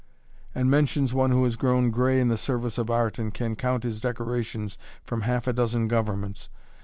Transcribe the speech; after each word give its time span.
and 0.55 0.67
mentions 0.67 1.13
one 1.13 1.29
who 1.29 1.43
has 1.43 1.55
grown 1.55 1.91
gray 1.91 2.19
in 2.19 2.27
the 2.27 2.35
service 2.35 2.79
of 2.79 2.89
art 2.89 3.19
and 3.19 3.35
can 3.35 3.55
count 3.55 3.83
his 3.83 4.01
decorations 4.01 4.75
from 5.03 5.21
half 5.21 5.45
a 5.45 5.53
dozen 5.53 5.87
governments. 5.87 6.49